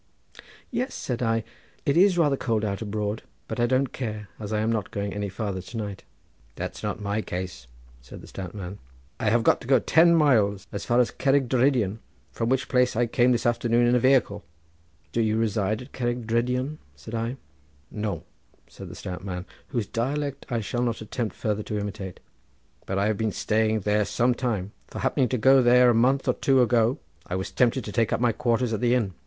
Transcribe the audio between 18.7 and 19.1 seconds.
the